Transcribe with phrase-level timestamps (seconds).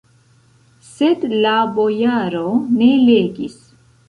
[0.87, 2.43] Sed la bojaro
[2.81, 3.61] ne legis.